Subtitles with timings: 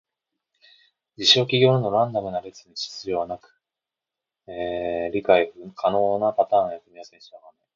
[1.17, 3.53] 事象・記号などのランダムな列には秩序がなく、
[5.13, 7.61] 理解可能なパターンや組み合わせに従わない。